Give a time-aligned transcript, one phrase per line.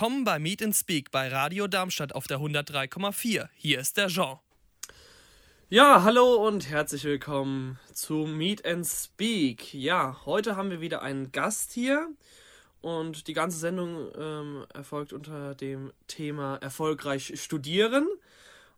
[0.00, 3.48] Willkommen bei Meet and Speak bei Radio Darmstadt auf der 103,4.
[3.54, 4.38] Hier ist der Jean.
[5.72, 9.72] Ja, hallo und herzlich willkommen zu Meet and Speak.
[9.72, 12.08] Ja, heute haben wir wieder einen Gast hier
[12.80, 18.08] und die ganze Sendung ähm, erfolgt unter dem Thema erfolgreich studieren.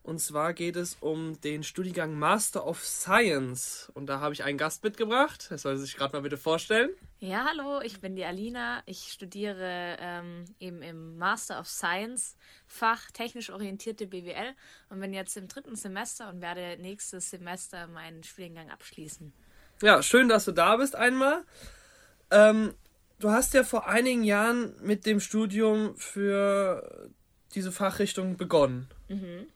[0.03, 3.89] Und zwar geht es um den Studiengang Master of Science.
[3.93, 5.47] Und da habe ich einen Gast mitgebracht.
[5.49, 6.89] Er soll sich gerade mal bitte vorstellen.
[7.19, 8.83] Ja, hallo, ich bin die Alina.
[8.85, 12.35] Ich studiere ähm, eben im Master of Science
[12.67, 14.53] Fach technisch orientierte BWL
[14.89, 19.31] und bin jetzt im dritten Semester und werde nächstes Semester meinen Studiengang abschließen.
[19.81, 21.45] Ja, schön, dass du da bist einmal.
[22.29, 22.73] Ähm,
[23.19, 27.09] du hast ja vor einigen Jahren mit dem Studium für
[27.55, 28.89] diese Fachrichtung begonnen.
[29.07, 29.47] Mhm.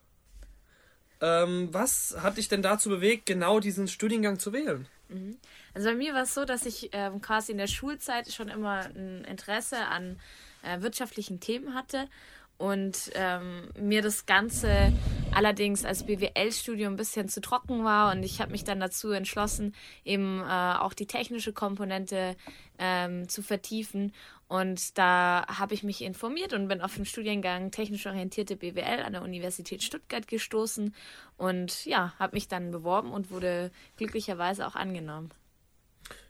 [1.22, 4.88] Ähm, was hat dich denn dazu bewegt, genau diesen Studiengang zu wählen?
[5.10, 5.38] Mhm.
[5.74, 8.86] Also bei mir war es so, dass ich ähm, quasi in der Schulzeit schon immer
[8.96, 10.20] ein Interesse an
[10.64, 12.08] äh, wirtschaftlichen Themen hatte
[12.58, 14.92] und ähm, mir das Ganze
[15.32, 19.76] allerdings als BWL-Studium ein bisschen zu trocken war und ich habe mich dann dazu entschlossen,
[20.04, 22.36] eben äh, auch die technische Komponente
[22.80, 24.14] ähm, zu vertiefen
[24.48, 29.14] und da habe ich mich informiert und bin auf den Studiengang technisch orientierte BWL an
[29.14, 30.96] der Universität Stuttgart gestoßen
[31.38, 35.32] und ja, habe mich dann beworben und wurde glücklicherweise auch angenommen.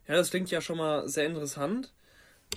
[0.08, 1.92] Ja, das klingt ja schon mal sehr interessant.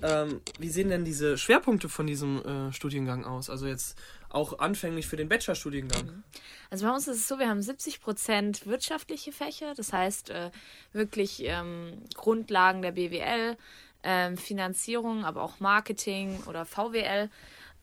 [0.03, 3.51] Ähm, wie sehen denn diese Schwerpunkte von diesem äh, Studiengang aus?
[3.51, 6.07] Also jetzt auch anfänglich für den Bachelorstudiengang.
[6.07, 6.23] Mhm.
[6.71, 10.51] Also bei uns ist es so, wir haben 70 Prozent wirtschaftliche Fächer, das heißt äh,
[10.93, 13.57] wirklich ähm, Grundlagen der BWL,
[14.03, 17.31] ähm, Finanzierung, aber auch Marketing oder VWL.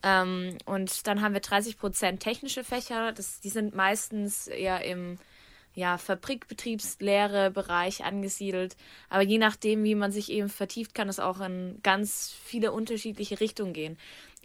[0.03, 5.17] Ähm, und dann haben wir 30 Prozent technische Fächer, das, die sind meistens eher im
[5.73, 8.75] ja, Fabrikbetriebslehre Bereich angesiedelt.
[9.09, 13.39] Aber je nachdem, wie man sich eben vertieft, kann es auch in ganz viele unterschiedliche
[13.39, 13.97] Richtungen gehen.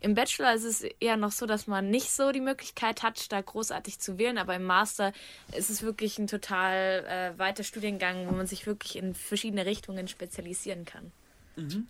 [0.03, 3.41] Im Bachelor ist es eher noch so, dass man nicht so die Möglichkeit hat, da
[3.41, 5.13] großartig zu wählen, aber im Master
[5.57, 10.09] ist es wirklich ein total äh, weiter Studiengang, wo man sich wirklich in verschiedene Richtungen
[10.09, 11.13] spezialisieren kann.
[11.57, 11.87] Mhm.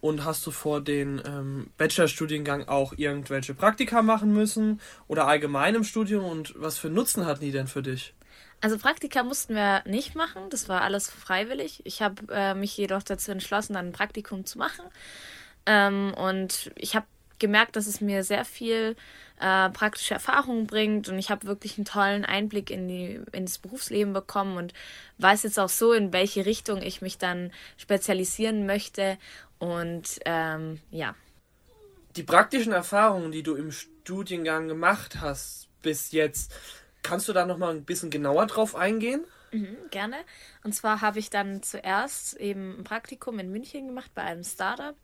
[0.00, 5.84] Und hast du vor den ähm, Bachelorstudiengang auch irgendwelche Praktika machen müssen oder allgemein im
[5.84, 8.12] Studium und was für Nutzen hatten die denn für dich?
[8.60, 11.80] Also Praktika mussten wir nicht machen, das war alles freiwillig.
[11.84, 14.84] Ich habe äh, mich jedoch dazu entschlossen, dann ein Praktikum zu machen.
[15.66, 17.06] Ähm, und ich habe
[17.38, 18.96] gemerkt, dass es mir sehr viel
[19.40, 24.12] äh, praktische Erfahrung bringt und ich habe wirklich einen tollen Einblick in die ins Berufsleben
[24.12, 24.72] bekommen und
[25.18, 29.18] weiß jetzt auch so, in welche Richtung ich mich dann spezialisieren möchte
[29.58, 31.14] und ähm, ja.
[32.16, 36.52] Die praktischen Erfahrungen, die du im Studiengang gemacht hast bis jetzt,
[37.04, 39.24] Kannst du da noch mal ein bisschen genauer drauf eingehen?
[39.52, 40.16] Mhm, gerne.
[40.64, 44.96] Und zwar habe ich dann zuerst eben ein Praktikum in München gemacht bei einem Startup.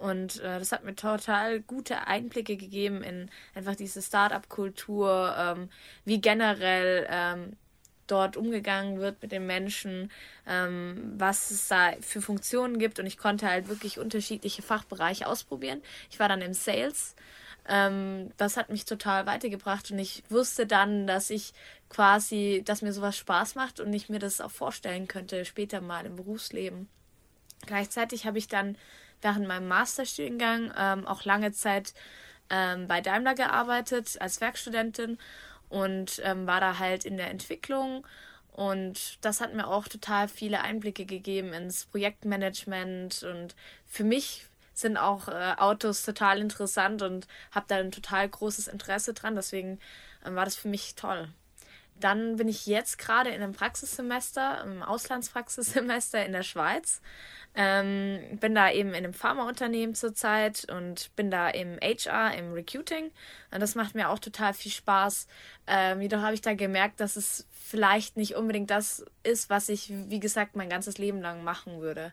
[0.00, 5.68] Und äh, das hat mir total gute Einblicke gegeben in einfach diese Startup-Kultur, ähm,
[6.04, 7.56] wie generell ähm,
[8.06, 10.10] dort umgegangen wird mit den Menschen,
[10.46, 12.98] ähm, was es da für Funktionen gibt.
[12.98, 15.82] Und ich konnte halt wirklich unterschiedliche Fachbereiche ausprobieren.
[16.10, 17.14] Ich war dann im Sales
[17.68, 21.52] ähm, das hat mich total weitergebracht und ich wusste dann, dass ich
[21.88, 26.06] quasi, dass mir sowas Spaß macht und ich mir das auch vorstellen könnte später mal
[26.06, 26.88] im Berufsleben.
[27.66, 28.76] Gleichzeitig habe ich dann
[29.22, 31.94] während meinem Masterstudiengang ähm, auch lange Zeit
[32.50, 35.18] ähm, bei Daimler gearbeitet als Werkstudentin
[35.68, 38.06] und ähm, war da halt in der Entwicklung
[38.52, 43.54] und das hat mir auch total viele Einblicke gegeben ins Projektmanagement und
[43.86, 49.14] für mich sind auch äh, Autos total interessant und habe da ein total großes Interesse
[49.14, 49.36] dran.
[49.36, 49.78] Deswegen
[50.24, 51.28] ähm, war das für mich toll.
[52.00, 57.00] Dann bin ich jetzt gerade in einem Praxissemester, im Auslandspraxissemester in der Schweiz.
[57.54, 63.10] Ähm, bin da eben in einem Pharmaunternehmen zurzeit und bin da im HR, im Recruiting.
[63.50, 65.26] Und das macht mir auch total viel Spaß.
[65.66, 69.92] Ähm, jedoch habe ich da gemerkt, dass es vielleicht nicht unbedingt das ist, was ich,
[70.08, 72.12] wie gesagt, mein ganzes Leben lang machen würde.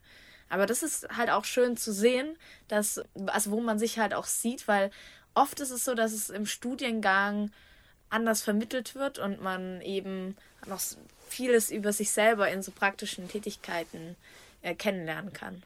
[0.49, 2.37] Aber das ist halt auch schön zu sehen,
[2.67, 4.91] dass, also wo man sich halt auch sieht, weil
[5.33, 7.51] oft ist es so, dass es im Studiengang
[8.09, 10.81] anders vermittelt wird und man eben noch
[11.27, 14.15] vieles über sich selber in so praktischen Tätigkeiten
[14.61, 15.63] äh, kennenlernen kann.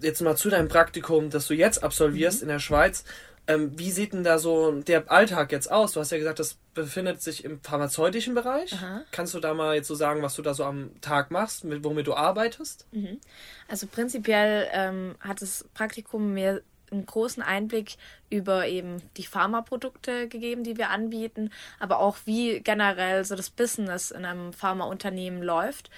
[0.00, 2.42] Jetzt mal zu deinem Praktikum, das du jetzt absolvierst mhm.
[2.44, 3.04] in der Schweiz.
[3.46, 5.92] Ähm, wie sieht denn da so der Alltag jetzt aus?
[5.92, 8.72] Du hast ja gesagt, das befindet sich im pharmazeutischen Bereich.
[8.72, 9.02] Aha.
[9.10, 11.84] Kannst du da mal jetzt so sagen, was du da so am Tag machst, mit,
[11.84, 12.86] womit du arbeitest?
[12.92, 13.20] Mhm.
[13.68, 16.62] Also prinzipiell ähm, hat das Praktikum mir
[16.94, 17.96] einen großen Einblick
[18.30, 24.10] über eben die Pharmaprodukte gegeben, die wir anbieten, aber auch wie generell so das Business
[24.10, 25.90] in einem Pharmaunternehmen läuft.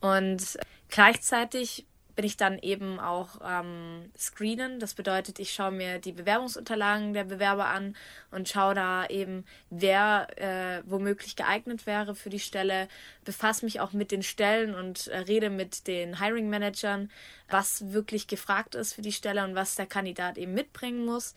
[0.00, 0.58] Und
[0.88, 1.86] gleichzeitig
[2.18, 4.80] bin ich dann eben auch ähm, screenen.
[4.80, 7.94] Das bedeutet, ich schaue mir die Bewerbungsunterlagen der Bewerber an
[8.32, 12.88] und schaue da eben, wer äh, womöglich geeignet wäre für die Stelle,
[13.24, 17.08] befasse mich auch mit den Stellen und äh, rede mit den Hiring Managern,
[17.48, 21.36] was wirklich gefragt ist für die Stelle und was der Kandidat eben mitbringen muss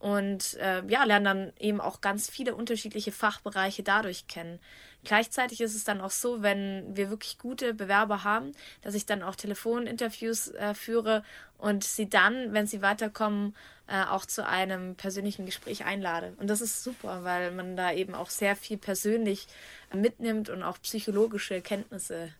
[0.00, 4.58] und äh, ja, lernen dann eben auch ganz viele unterschiedliche Fachbereiche dadurch kennen.
[5.04, 8.52] Gleichzeitig ist es dann auch so, wenn wir wirklich gute Bewerber haben,
[8.82, 11.22] dass ich dann auch Telefoninterviews äh, führe
[11.58, 13.54] und sie dann, wenn sie weiterkommen,
[13.86, 16.32] äh, auch zu einem persönlichen Gespräch einlade.
[16.38, 19.48] Und das ist super, weil man da eben auch sehr viel persönlich
[19.92, 22.32] mitnimmt und auch psychologische Kenntnisse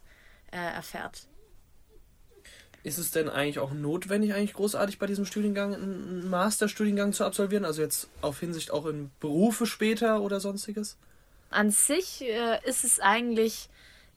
[0.50, 1.29] äh, erfährt.
[2.82, 7.64] Ist es denn eigentlich auch notwendig, eigentlich großartig bei diesem Studiengang einen Masterstudiengang zu absolvieren?
[7.64, 10.96] Also jetzt auf Hinsicht auch in Berufe später oder sonstiges?
[11.50, 13.68] an sich äh, ist es eigentlich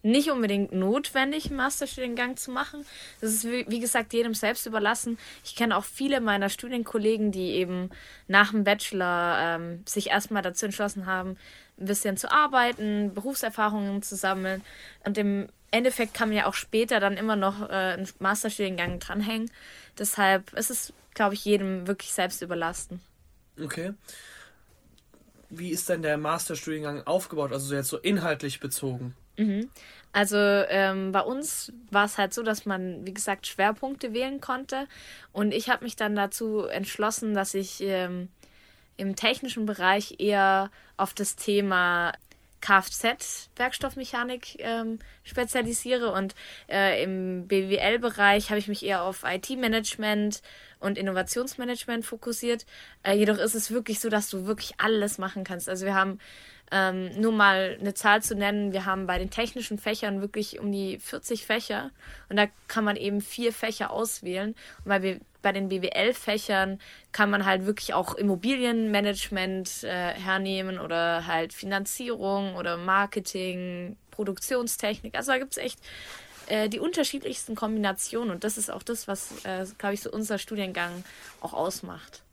[0.05, 2.85] nicht unbedingt notwendig, einen Masterstudiengang zu machen.
[3.21, 5.17] Das ist, wie, wie gesagt, jedem selbst überlassen.
[5.45, 7.89] Ich kenne auch viele meiner Studienkollegen, die eben
[8.27, 11.37] nach dem Bachelor ähm, sich erstmal dazu entschlossen haben,
[11.79, 14.61] ein bisschen zu arbeiten, Berufserfahrungen zu sammeln.
[15.05, 19.51] Und im Endeffekt kann man ja auch später dann immer noch äh, einen Masterstudiengang dranhängen.
[19.97, 23.01] Deshalb ist es, glaube ich, jedem wirklich selbst überlassen.
[23.61, 23.93] Okay
[25.57, 27.51] wie ist denn der Masterstudiengang aufgebaut?
[27.51, 29.15] Also jetzt so inhaltlich bezogen.
[29.37, 29.69] Mhm.
[30.11, 34.87] Also ähm, bei uns war es halt so, dass man, wie gesagt, Schwerpunkte wählen konnte.
[35.31, 38.29] Und ich habe mich dann dazu entschlossen, dass ich ähm,
[38.95, 42.13] im technischen Bereich eher auf das Thema
[42.63, 46.33] Kfz-Werkstoffmechanik ähm, spezialisiere und
[46.69, 50.41] äh, im BWL-Bereich habe ich mich eher auf IT-Management
[50.83, 52.65] und Innovationsmanagement fokussiert.
[53.03, 55.69] Äh, jedoch ist es wirklich so, dass du wirklich alles machen kannst.
[55.69, 56.19] Also wir haben
[56.71, 60.71] ähm, nur mal eine Zahl zu nennen, wir haben bei den technischen Fächern wirklich um
[60.71, 61.91] die 40 Fächer
[62.29, 64.55] und da kann man eben vier Fächer auswählen.
[64.83, 66.79] Und weil wir bei den BWL-Fächern
[67.11, 75.15] kann man halt wirklich auch Immobilienmanagement äh, hernehmen oder halt Finanzierung oder Marketing, Produktionstechnik.
[75.15, 75.79] Also da gibt es echt
[76.47, 80.37] äh, die unterschiedlichsten Kombinationen und das ist auch das, was, äh, glaube ich, so unser
[80.37, 81.03] Studiengang
[81.41, 82.23] auch ausmacht.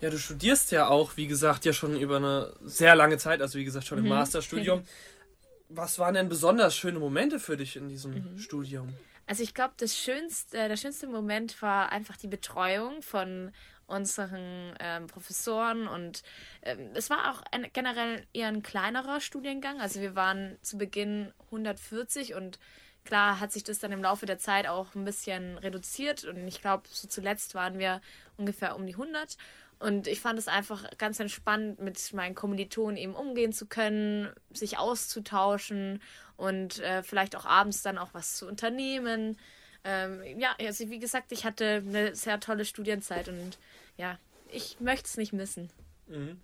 [0.00, 3.58] Ja, du studierst ja auch, wie gesagt, ja schon über eine sehr lange Zeit, also
[3.58, 4.10] wie gesagt schon im mhm.
[4.10, 4.84] Masterstudium.
[5.70, 8.38] Was waren denn besonders schöne Momente für dich in diesem mhm.
[8.38, 8.92] Studium?
[9.26, 13.52] Also ich glaube, das schönste, der schönste Moment war einfach die Betreuung von
[13.86, 16.22] unseren ähm, Professoren und
[16.62, 19.80] ähm, es war auch ein, generell eher ein kleinerer Studiengang.
[19.80, 22.58] Also wir waren zu Beginn 140 und
[23.04, 26.62] Klar hat sich das dann im Laufe der Zeit auch ein bisschen reduziert und ich
[26.62, 28.00] glaube, so zuletzt waren wir
[28.38, 29.36] ungefähr um die 100.
[29.78, 34.78] Und ich fand es einfach ganz entspannt, mit meinen Kommilitonen eben umgehen zu können, sich
[34.78, 36.00] auszutauschen
[36.36, 39.36] und äh, vielleicht auch abends dann auch was zu unternehmen.
[39.84, 43.58] Ähm, ja, also wie gesagt, ich hatte eine sehr tolle Studienzeit und
[43.98, 44.18] ja,
[44.50, 45.70] ich möchte es nicht missen.
[46.08, 46.40] Mhm.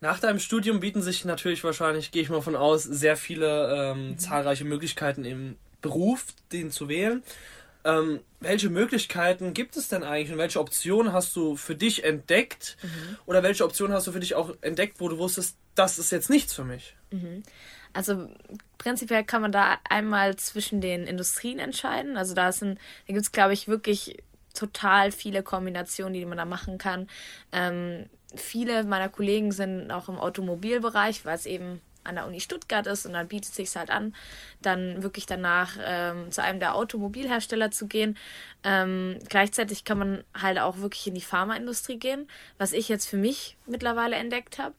[0.00, 4.10] Nach deinem Studium bieten sich natürlich wahrscheinlich, gehe ich mal von aus, sehr viele ähm,
[4.10, 4.18] mhm.
[4.18, 7.22] zahlreiche Möglichkeiten im Beruf, den zu wählen.
[7.86, 12.76] Ähm, welche Möglichkeiten gibt es denn eigentlich und welche Optionen hast du für dich entdeckt?
[12.82, 13.16] Mhm.
[13.26, 16.28] Oder welche Optionen hast du für dich auch entdeckt, wo du wusstest, das ist jetzt
[16.28, 16.96] nichts für mich?
[17.12, 17.44] Mhm.
[17.92, 18.28] Also
[18.76, 22.16] prinzipiell kann man da einmal zwischen den Industrien entscheiden.
[22.16, 22.74] Also da, da
[23.06, 27.06] gibt es, glaube ich, wirklich total viele Kombinationen, die man da machen kann.
[27.52, 32.86] Ähm, viele meiner Kollegen sind auch im Automobilbereich, weil es eben an der Uni Stuttgart
[32.86, 34.14] ist und dann bietet es sich halt an,
[34.62, 38.16] dann wirklich danach ähm, zu einem der Automobilhersteller zu gehen.
[38.64, 43.16] Ähm, gleichzeitig kann man halt auch wirklich in die Pharmaindustrie gehen, was ich jetzt für
[43.16, 44.74] mich mittlerweile entdeckt habe.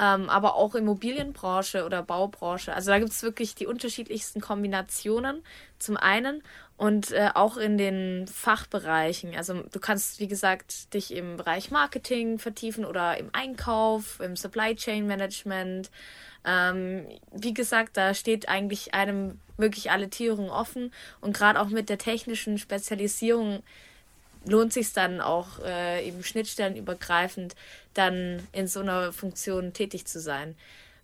[0.00, 2.72] Ähm, aber auch Immobilienbranche oder Baubranche.
[2.72, 5.42] Also da gibt es wirklich die unterschiedlichsten Kombinationen
[5.80, 6.42] zum einen
[6.76, 9.34] und äh, auch in den Fachbereichen.
[9.34, 14.76] Also du kannst, wie gesagt, dich im Bereich Marketing vertiefen oder im Einkauf, im Supply
[14.76, 15.90] Chain Management.
[16.44, 21.88] Ähm, wie gesagt, da steht eigentlich einem wirklich alle Türen offen und gerade auch mit
[21.88, 23.64] der technischen Spezialisierung
[24.48, 27.54] lohnt sich dann auch äh, eben schnittstellenübergreifend
[27.94, 30.56] dann in so einer Funktion tätig zu sein.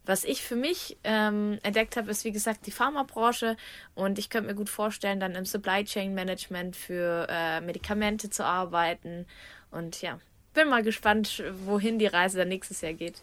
[0.06, 3.56] Was ich für mich ähm, entdeckt habe, ist wie gesagt die Pharmabranche
[3.94, 8.44] und ich könnte mir gut vorstellen, dann im Supply Chain Management für äh, Medikamente zu
[8.44, 9.24] arbeiten
[9.70, 10.18] und ja,
[10.52, 13.22] bin mal gespannt, wohin die Reise dann nächstes Jahr geht.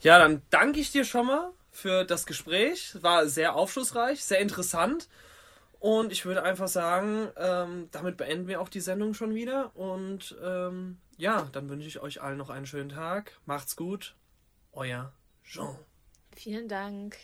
[0.00, 2.94] Ja, dann danke ich dir schon mal für das Gespräch.
[3.02, 5.08] War sehr aufschlussreich, sehr interessant.
[5.82, 9.74] Und ich würde einfach sagen, ähm, damit beenden wir auch die Sendung schon wieder.
[9.74, 13.32] Und ähm, ja, dann wünsche ich euch allen noch einen schönen Tag.
[13.46, 14.14] Macht's gut.
[14.70, 15.12] Euer
[15.42, 15.76] Jean.
[16.36, 17.16] Vielen Dank.